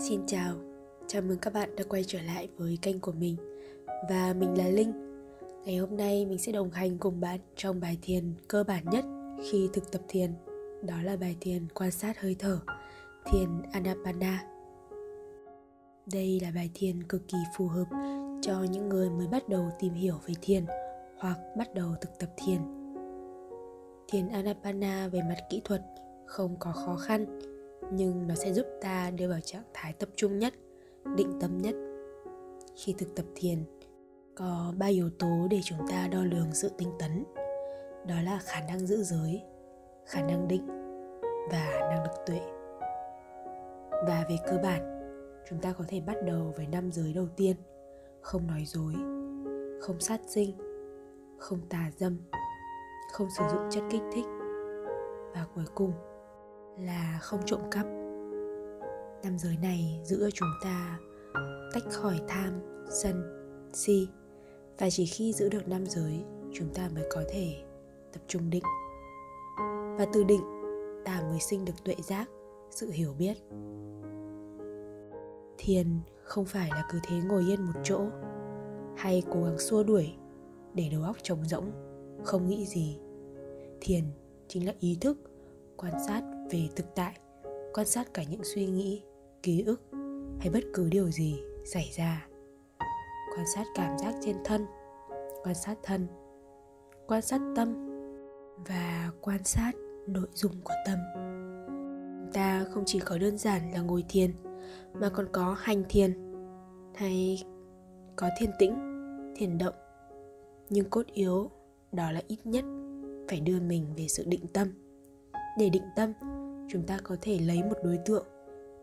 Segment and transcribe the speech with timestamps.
[0.00, 0.54] Xin chào,
[1.06, 3.36] chào mừng các bạn đã quay trở lại với kênh của mình.
[4.10, 4.92] Và mình là Linh.
[5.64, 9.04] Ngày hôm nay mình sẽ đồng hành cùng bạn trong bài thiền cơ bản nhất
[9.50, 10.30] khi thực tập thiền.
[10.82, 12.58] Đó là bài thiền quan sát hơi thở,
[13.24, 14.44] thiền Anapana.
[16.12, 17.86] Đây là bài thiền cực kỳ phù hợp
[18.42, 20.64] cho những người mới bắt đầu tìm hiểu về thiền
[21.18, 22.60] hoặc bắt đầu thực tập thiền.
[24.08, 25.82] Thiền Anapana về mặt kỹ thuật
[26.26, 27.38] không có khó khăn
[27.90, 30.54] nhưng nó sẽ giúp ta đưa vào trạng thái tập trung nhất,
[31.16, 31.74] định tâm nhất.
[32.76, 33.64] Khi thực tập thiền,
[34.34, 37.24] có ba yếu tố để chúng ta đo lường sự tinh tấn.
[38.06, 39.42] Đó là khả năng giữ giới,
[40.06, 40.66] khả năng định
[41.50, 42.40] và năng lực tuệ.
[43.90, 45.02] Và về cơ bản,
[45.50, 47.56] chúng ta có thể bắt đầu với năm giới đầu tiên,
[48.20, 48.94] không nói dối,
[49.80, 50.58] không sát sinh,
[51.38, 52.18] không tà dâm,
[53.12, 54.26] không sử dụng chất kích thích.
[55.34, 55.92] Và cuối cùng
[56.78, 57.86] là không trộm cắp.
[59.22, 60.98] Năm giới này giữ chúng ta
[61.72, 63.22] tách khỏi tham, sân,
[63.72, 64.08] si,
[64.78, 67.54] và chỉ khi giữ được năm giới, chúng ta mới có thể
[68.12, 68.62] tập trung định.
[69.98, 70.42] Và từ định,
[71.04, 72.28] ta mới sinh được tuệ giác,
[72.70, 73.36] sự hiểu biết.
[75.58, 75.86] Thiền
[76.24, 78.00] không phải là cứ thế ngồi yên một chỗ,
[78.96, 80.14] hay cố gắng xua đuổi
[80.74, 81.72] để đầu óc trống rỗng,
[82.24, 82.98] không nghĩ gì.
[83.80, 84.04] Thiền
[84.48, 85.18] chính là ý thức
[85.76, 87.18] quan sát về thực tại,
[87.74, 89.02] quan sát cả những suy nghĩ,
[89.42, 89.82] ký ức
[90.38, 92.26] hay bất cứ điều gì xảy ra.
[93.36, 94.66] Quan sát cảm giác trên thân,
[95.44, 96.06] quan sát thân,
[97.06, 97.74] quan sát tâm
[98.66, 99.72] và quan sát
[100.06, 100.98] nội dung của tâm.
[102.32, 104.34] Ta không chỉ có đơn giản là ngồi thiền,
[104.92, 106.34] mà còn có hành thiền
[106.94, 107.44] hay
[108.16, 108.74] có thiền tĩnh,
[109.36, 109.74] thiền động.
[110.70, 111.50] Nhưng cốt yếu
[111.92, 112.64] đó là ít nhất
[113.28, 114.68] phải đưa mình về sự định tâm.
[115.58, 116.12] Để định tâm
[116.72, 118.26] chúng ta có thể lấy một đối tượng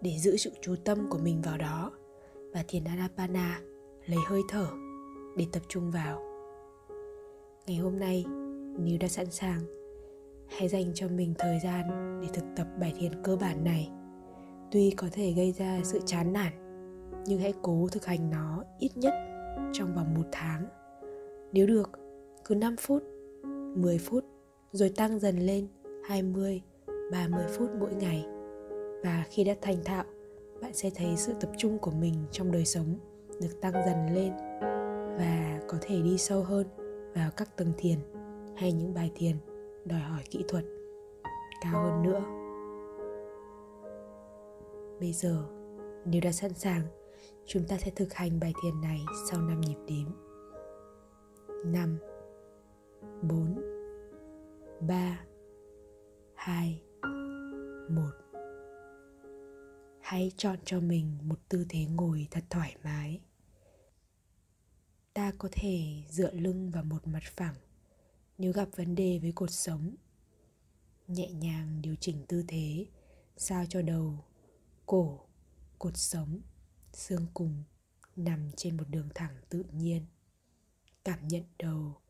[0.00, 1.92] để giữ sự chú tâm của mình vào đó
[2.52, 3.60] và thiền Anapana
[4.06, 4.66] lấy hơi thở
[5.36, 6.22] để tập trung vào.
[7.66, 8.24] Ngày hôm nay,
[8.78, 9.60] nếu đã sẵn sàng,
[10.48, 13.90] hãy dành cho mình thời gian để thực tập bài thiền cơ bản này.
[14.72, 16.52] Tuy có thể gây ra sự chán nản,
[17.26, 19.14] nhưng hãy cố thực hành nó ít nhất
[19.72, 20.66] trong vòng một tháng.
[21.52, 21.90] Nếu được,
[22.44, 23.02] cứ 5 phút,
[23.76, 24.24] 10 phút,
[24.72, 25.68] rồi tăng dần lên
[26.04, 26.62] 20,
[27.10, 28.26] 30 phút mỗi ngày.
[29.02, 30.04] Và khi đã thành thạo,
[30.60, 32.98] bạn sẽ thấy sự tập trung của mình trong đời sống
[33.40, 34.32] được tăng dần lên
[35.18, 36.66] và có thể đi sâu hơn
[37.14, 37.98] vào các tầng thiền
[38.56, 39.36] hay những bài thiền
[39.84, 40.64] đòi hỏi kỹ thuật
[41.60, 42.22] cao hơn nữa.
[45.00, 45.44] Bây giờ,
[46.04, 46.82] nếu đã sẵn sàng,
[47.46, 49.00] chúng ta sẽ thực hành bài thiền này
[49.30, 50.06] sau 5 nhịp đếm.
[51.64, 51.98] 5
[53.22, 53.54] 4
[54.80, 55.25] 3
[60.36, 63.20] chọn cho mình một tư thế ngồi thật thoải mái.
[65.14, 67.54] Ta có thể dựa lưng vào một mặt phẳng
[68.38, 69.94] nếu gặp vấn đề với cột sống.
[71.08, 72.86] Nhẹ nhàng điều chỉnh tư thế
[73.36, 74.24] sao cho đầu,
[74.86, 75.20] cổ,
[75.78, 76.40] cột sống,
[76.92, 77.62] xương cùng
[78.16, 80.06] nằm trên một đường thẳng tự nhiên.
[81.04, 82.00] Cảm nhận đầu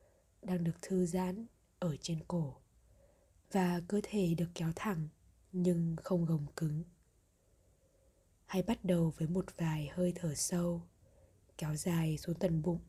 [0.42, 1.46] đang được thư giãn
[1.78, 2.56] ở trên cổ
[3.52, 5.08] và cơ thể được kéo thẳng
[5.52, 6.82] nhưng không gồng cứng
[8.46, 10.82] hay bắt đầu với một vài hơi thở sâu,
[11.58, 12.80] kéo dài xuống tận bụng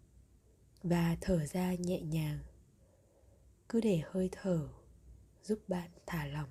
[0.84, 2.40] và thở ra nhẹ nhàng.
[3.70, 4.70] Cứ để hơi thở
[5.42, 6.50] giúp bạn thả lỏng,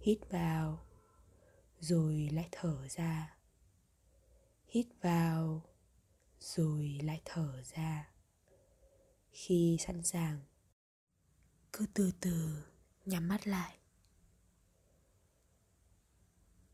[0.00, 0.86] hít vào,
[1.80, 3.36] rồi lại thở ra.
[4.68, 5.62] Hít vào,
[6.40, 8.10] rồi lại thở ra.
[9.30, 10.40] Khi sẵn sàng,
[11.72, 12.64] cứ từ từ
[13.04, 13.78] nhắm mắt lại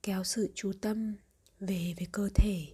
[0.02, 1.16] kéo sự chú tâm
[1.60, 2.66] về với cơ thể.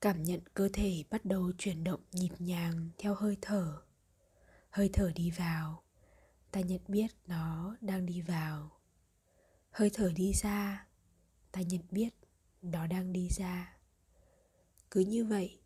[0.00, 3.82] Cảm nhận cơ thể bắt đầu chuyển động nhịp nhàng theo hơi thở.
[4.70, 5.82] Hơi thở đi vào,
[6.52, 8.80] ta nhận biết nó đang đi vào.
[9.70, 10.86] Hơi thở đi ra,
[11.52, 12.14] ta nhận biết
[12.62, 13.76] nó đang đi ra.
[14.90, 15.60] Cứ như vậy,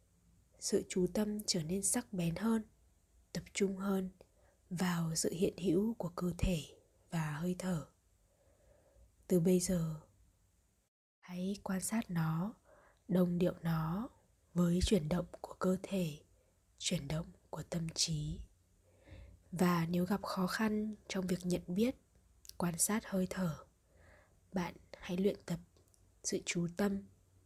[0.61, 2.63] sự chú tâm trở nên sắc bén hơn,
[3.33, 4.11] tập trung hơn
[4.71, 6.63] vào sự hiện hữu của cơ thể
[7.11, 7.87] và hơi thở.
[9.27, 9.95] Từ bây giờ
[11.33, 12.55] hãy quan sát nó,
[13.09, 14.09] đồng điệu nó
[14.55, 16.19] với chuyển động của cơ thể,
[16.79, 18.41] chuyển động của tâm trí.
[19.53, 21.97] Và nếu gặp khó khăn trong việc nhận biết,
[22.57, 23.65] quan sát hơi thở,
[24.53, 25.61] bạn hãy luyện tập
[26.25, 27.03] sự chú tâm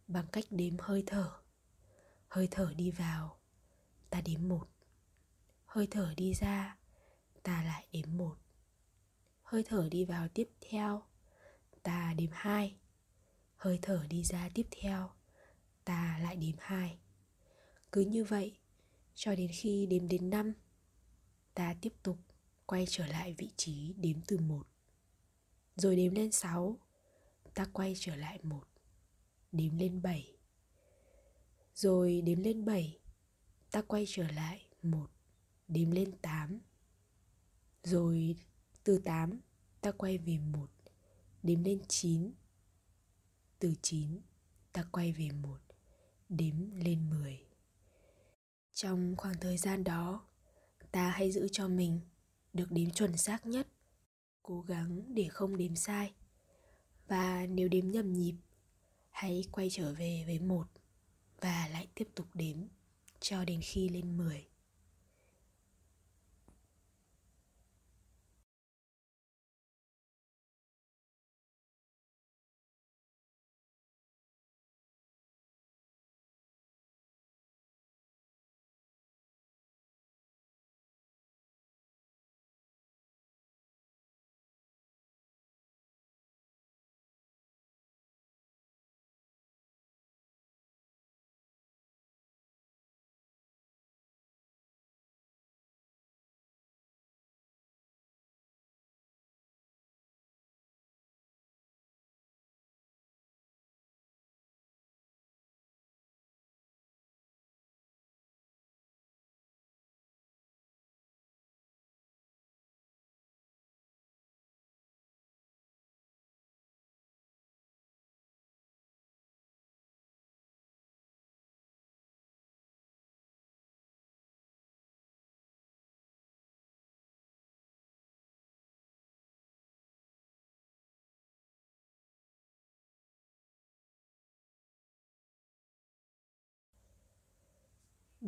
[0.08, 1.32] bằng cách đếm hơi thở.
[2.28, 3.40] Hơi thở đi vào,
[4.10, 4.68] ta đếm một.
[5.64, 6.76] Hơi thở đi ra,
[7.42, 8.36] ta lại đếm một.
[9.42, 11.02] Hơi thở đi vào tiếp theo,
[11.82, 12.76] ta đếm hai
[13.56, 15.10] hơi thở đi ra tiếp theo.
[15.84, 16.98] Ta lại đếm hai.
[17.92, 18.58] Cứ như vậy,
[19.14, 20.52] cho đến khi đếm đến năm,
[21.54, 22.18] ta tiếp tục
[22.66, 24.66] quay trở lại vị trí đếm từ một.
[25.76, 26.78] Rồi đếm lên sáu,
[27.54, 28.64] ta quay trở lại một.
[29.52, 30.36] Đếm lên bảy.
[31.74, 32.98] Rồi đếm lên bảy,
[33.70, 35.10] ta quay trở lại một.
[35.68, 36.60] Đếm lên tám.
[37.82, 38.36] Rồi
[38.84, 39.40] từ tám,
[39.80, 40.70] ta quay về một.
[41.42, 42.32] Đếm lên chín
[43.58, 44.20] từ chín,
[44.72, 45.58] ta quay về một,
[46.28, 47.46] đếm lên mười
[48.76, 50.26] trong khoảng thời gian đó,
[50.92, 52.00] ta hãy giữ cho mình
[52.52, 53.68] được đếm chuẩn xác nhất,
[54.42, 56.12] cố gắng để không đếm sai
[57.08, 58.34] và nếu đếm nhầm nhịp,
[59.10, 60.66] hãy quay trở về với một
[61.40, 62.56] và lại tiếp tục đếm
[63.20, 64.46] cho đến khi lên 10.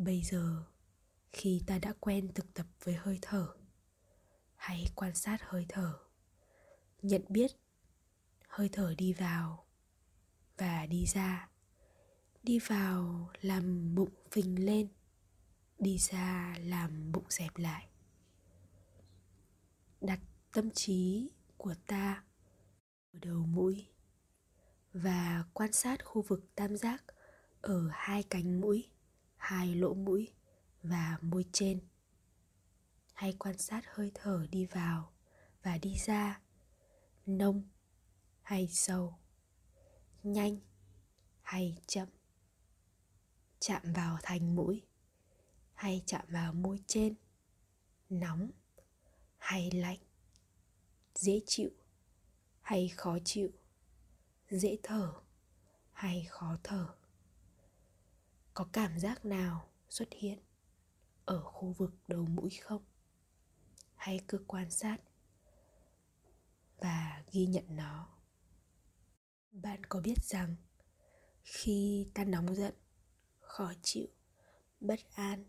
[0.03, 0.63] Bây giờ,
[1.31, 3.55] khi ta đã quen thực tập với hơi thở,
[4.55, 5.99] hãy quan sát hơi thở.
[7.01, 7.51] Nhận biết
[8.47, 9.65] hơi thở đi vào
[10.57, 11.49] và đi ra.
[12.43, 14.87] Đi vào làm bụng phình lên,
[15.79, 17.87] đi ra làm bụng dẹp lại.
[20.01, 20.19] Đặt
[20.51, 22.23] tâm trí của ta
[23.13, 23.87] ở đầu mũi
[24.93, 27.03] và quan sát khu vực tam giác
[27.61, 28.89] ở hai cánh mũi
[29.39, 30.33] hai lỗ mũi
[30.83, 31.79] và môi trên.
[33.13, 35.11] Hay quan sát hơi thở đi vào
[35.63, 36.41] và đi ra,
[37.25, 37.63] nông
[38.41, 39.19] hay sâu,
[40.23, 40.59] nhanh
[41.41, 42.07] hay chậm.
[43.59, 44.85] Chạm vào thành mũi
[45.73, 47.15] hay chạm vào môi trên,
[48.09, 48.51] nóng
[49.37, 49.99] hay lạnh,
[51.15, 51.69] dễ chịu
[52.61, 53.49] hay khó chịu,
[54.49, 55.13] dễ thở
[55.91, 56.98] hay khó thở
[58.59, 60.39] có cảm giác nào xuất hiện
[61.25, 62.83] ở khu vực đầu mũi không?
[63.95, 64.97] Hãy cứ quan sát
[66.77, 68.07] và ghi nhận nó.
[69.51, 70.55] Bạn có biết rằng
[71.43, 72.73] khi ta nóng giận,
[73.39, 74.07] khó chịu,
[74.79, 75.45] bất an,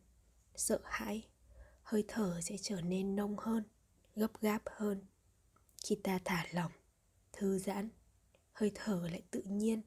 [0.54, 1.28] sợ hãi,
[1.82, 3.64] hơi thở sẽ trở nên nông hơn,
[4.16, 5.06] gấp gáp hơn.
[5.84, 6.72] Khi ta thả lỏng,
[7.32, 7.88] thư giãn,
[8.52, 9.82] hơi thở lại tự nhiên,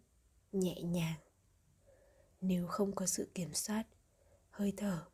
[0.51, 1.19] nhẹ nhàng
[2.45, 3.83] nếu không có sự kiểm soát,
[4.49, 5.05] hơi thở,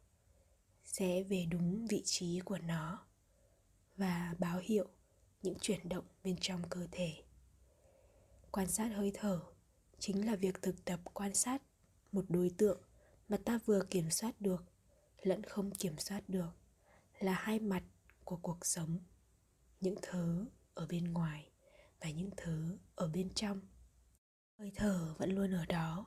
[0.85, 3.05] sẽ về đúng vị trí của nó
[3.97, 4.87] và báo hiệu
[5.41, 7.23] những chuyển động bên trong cơ thể.
[8.51, 9.39] Quan sát hơi thở
[9.99, 11.61] chính là việc thực tập quan sát
[12.11, 12.81] một đối tượng
[13.27, 14.65] mà ta vừa kiểm soát được
[15.21, 16.49] lẫn không kiểm soát được
[17.19, 17.83] là hai mặt
[18.23, 18.99] của cuộc sống,
[19.81, 21.51] những thứ ở bên ngoài
[22.01, 23.61] và những thứ ở bên trong.
[24.57, 26.05] Hơi thở vẫn luôn ở đó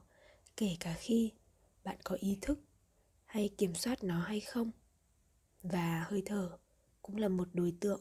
[0.56, 1.32] kể cả khi
[1.85, 2.61] bạn có ý thức
[3.26, 4.71] hay kiểm soát nó hay không.
[5.62, 6.59] Và hơi thở
[7.02, 8.00] cũng là một đối tượng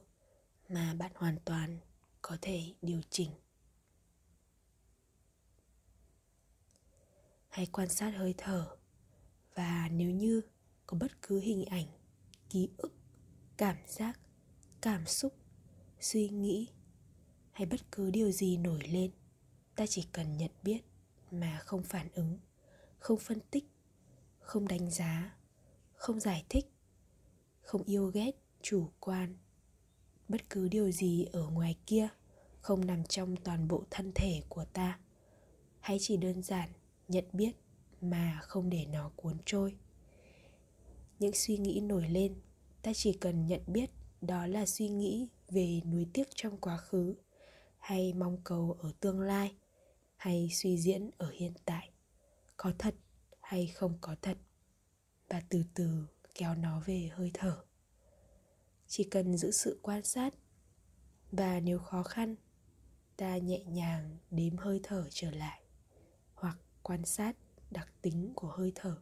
[0.69, 1.79] mà bạn hoàn toàn
[2.21, 3.31] có thể điều chỉnh.
[7.49, 8.77] Hãy quan sát hơi thở
[9.55, 10.41] và nếu như
[10.85, 11.85] có bất cứ hình ảnh,
[12.49, 12.93] ký ức,
[13.57, 14.19] cảm giác,
[14.81, 15.33] cảm xúc,
[15.99, 16.67] suy nghĩ
[17.51, 19.11] hay bất cứ điều gì nổi lên,
[19.75, 20.81] ta chỉ cần nhận biết
[21.31, 22.39] mà không phản ứng,
[22.99, 23.65] không phân tích,
[24.39, 25.35] không đánh giá,
[25.93, 26.65] không giải thích,
[27.61, 29.37] không yêu ghét chủ quan.
[30.27, 32.07] Bất cứ điều gì ở ngoài kia
[32.61, 34.99] không nằm trong toàn bộ thân thể của ta.
[35.79, 36.69] Hãy chỉ đơn giản
[37.07, 37.51] nhận biết
[38.01, 39.75] mà không để nó cuốn trôi.
[41.19, 42.35] Những suy nghĩ nổi lên,
[42.81, 43.89] ta chỉ cần nhận biết
[44.21, 47.15] đó là suy nghĩ về nuối tiếc trong quá khứ
[47.77, 49.55] hay mong cầu ở tương lai
[50.21, 51.89] hay suy diễn ở hiện tại,
[52.57, 52.95] có thật
[53.41, 54.37] hay không có thật,
[55.29, 57.63] và từ từ kéo nó về hơi thở.
[58.87, 60.33] Chỉ cần giữ sự quan sát,
[61.31, 62.35] và nếu khó khăn,
[63.17, 65.61] ta nhẹ nhàng đếm hơi thở trở lại,
[66.33, 67.37] hoặc quan sát
[67.71, 69.01] đặc tính của hơi thở.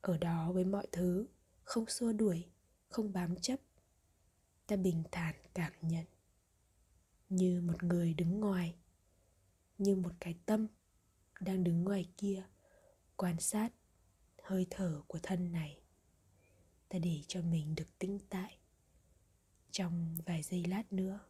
[0.00, 1.26] Ở đó với mọi thứ,
[1.62, 2.46] không xua đuổi,
[2.88, 3.60] không bám chấp,
[4.66, 6.04] ta bình thản cảm nhận.
[7.28, 8.74] Như một người đứng ngoài
[9.78, 10.66] như một cái tâm
[11.40, 12.42] đang đứng ngoài kia,
[13.16, 13.72] quan sát
[14.42, 15.80] hơi thở của thân này.
[16.88, 18.58] Ta để cho mình được tĩnh tại
[19.70, 21.20] trong vài giây lát nữa.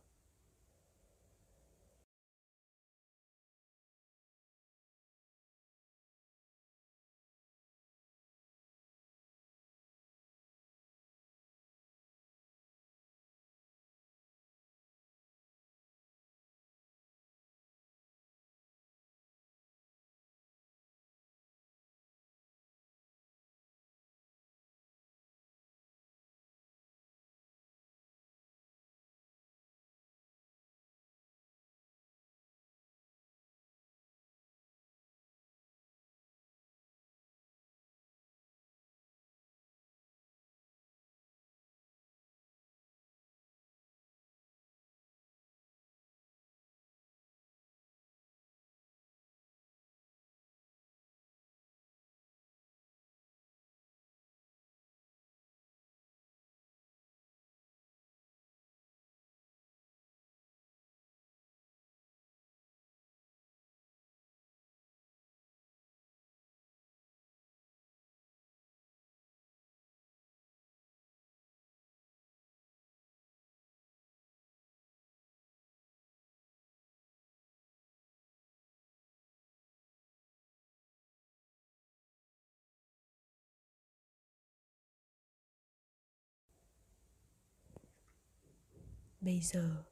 [89.20, 89.84] Bây giờ,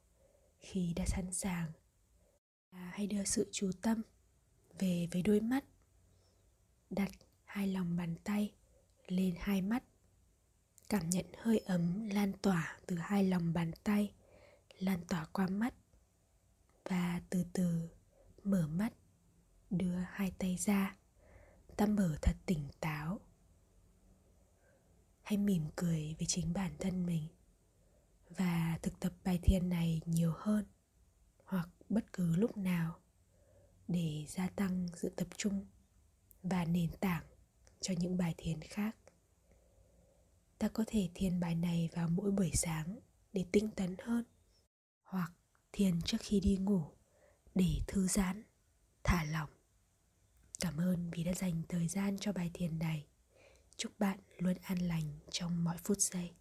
[0.59, 1.71] khi đã sẵn sàng
[2.71, 4.01] hãy đưa sự chú tâm
[4.79, 5.63] về với đôi mắt.
[6.89, 7.11] Đặt
[7.45, 8.53] hai lòng bàn tay
[9.07, 9.83] lên hai mắt.
[10.89, 14.13] Cảm nhận hơi ấm lan tỏa từ hai lòng bàn tay,
[14.79, 15.73] lan tỏa qua mắt.
[16.89, 17.89] Và từ từ
[18.43, 18.93] mở mắt,
[19.69, 20.95] đưa hai tay ra.
[21.77, 23.19] Ta mở thật tỉnh táo.
[25.21, 27.27] Hãy mỉm cười với chính bản thân mình
[28.29, 30.65] và thực tập bài thiền này nhiều hơn
[31.43, 32.99] hoặc bất cứ lúc nào
[33.87, 35.65] để gia tăng sự tập trung
[36.43, 37.23] và nền tảng
[37.81, 38.95] cho những bài thiền khác.
[40.57, 42.99] Ta có thể thiền bài này vào mỗi buổi sáng
[43.33, 44.23] để tinh tấn hơn
[45.03, 45.31] hoặc
[45.71, 46.83] thiền trước khi đi ngủ
[47.55, 48.43] để thư giãn,
[49.03, 49.49] thả lỏng.
[50.59, 53.07] Cảm ơn vì đã dành thời gian cho bài thiền này.
[53.77, 56.31] Chúc bạn luôn an lành trong mọi phút giây.